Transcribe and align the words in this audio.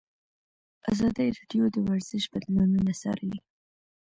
ازادي 0.91 1.25
راډیو 1.37 1.63
د 1.73 1.77
ورزش 1.87 2.23
بدلونونه 2.33 2.91
څارلي. 3.01 3.39